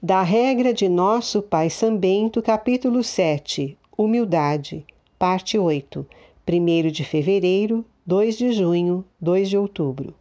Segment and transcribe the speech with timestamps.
[0.00, 4.86] Da regra de nosso Pai São Bento, capítulo 7, Humildade,
[5.18, 6.06] parte 8,
[6.48, 10.14] 1 de fevereiro, 2 de junho, 2 de outubro.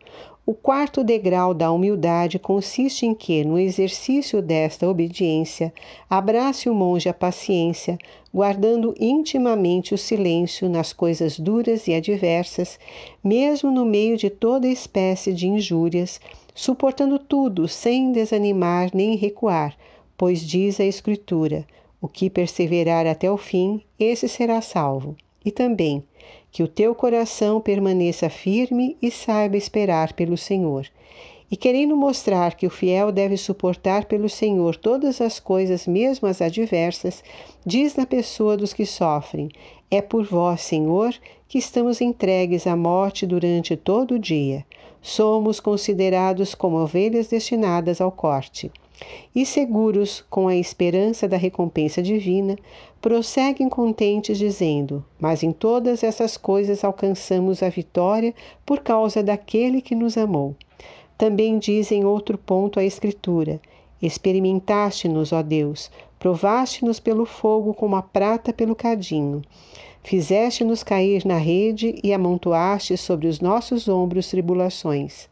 [0.43, 5.71] O quarto degrau da humildade consiste em que, no exercício desta obediência,
[6.09, 7.99] abrace o monge a paciência,
[8.33, 12.79] guardando intimamente o silêncio nas coisas duras e adversas,
[13.23, 16.19] mesmo no meio de toda espécie de injúrias,
[16.57, 19.77] suportando tudo sem desanimar nem recuar,
[20.17, 21.67] pois diz a Escritura:
[22.01, 25.15] o que perseverar até o fim, esse será salvo.
[25.45, 26.03] E também,
[26.51, 30.87] que o teu coração permaneça firme e saiba esperar pelo Senhor.
[31.49, 36.41] E querendo mostrar que o fiel deve suportar pelo Senhor todas as coisas, mesmo as
[36.41, 37.23] adversas,
[37.63, 39.49] diz na pessoa dos que sofrem:
[39.89, 41.13] É por vós, Senhor,
[41.47, 44.65] que estamos entregues à morte durante todo o dia.
[45.01, 48.71] Somos considerados como ovelhas destinadas ao corte
[49.35, 52.57] e seguros com a esperança da recompensa divina,
[52.99, 58.33] prosseguem contentes, dizendo: Mas em todas essas coisas alcançamos a vitória
[58.65, 60.55] por causa daquele que nos amou.
[61.17, 63.61] Também diz em outro ponto a Escritura:
[64.01, 69.41] Experimentaste-nos, ó Deus, provaste-nos pelo fogo como a prata pelo cadinho.
[70.03, 75.27] Fizeste-nos cair na rede e amontoaste sobre os nossos ombros tribulações.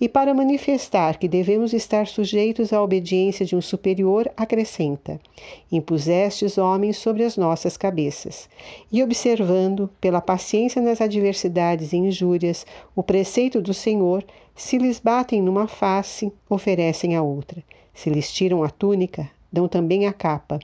[0.00, 5.20] E para manifestar que devemos estar sujeitos à obediência de um superior, acrescenta:
[5.70, 8.48] Impusestes homens sobre as nossas cabeças.
[8.90, 15.42] E observando, pela paciência nas adversidades e injúrias, o preceito do Senhor, se lhes batem
[15.42, 17.62] numa face, oferecem a outra.
[17.92, 20.58] Se lhes tiram a túnica, dão também a capa.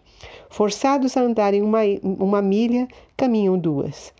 [0.49, 4.13] Forçados a andarem uma, uma milha, caminham duas.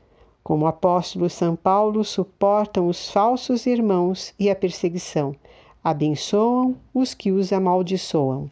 [0.43, 5.35] Como apóstolo São Paulo suportam os falsos irmãos e a perseguição,
[5.83, 8.51] abençoam os que os amaldiçoam.